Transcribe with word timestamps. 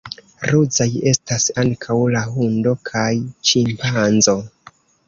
Ruzaj 0.51 0.87
estas 1.11 1.45
ankaŭ 1.65 1.99
la 2.17 2.25
hundo 2.33 2.75
kaj 2.93 3.07
ĉimpanzo. 3.53 4.41